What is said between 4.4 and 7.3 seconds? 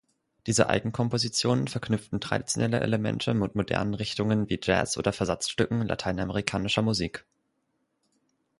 wie Jazz oder Versatzstücken lateinamerikanischer Musik.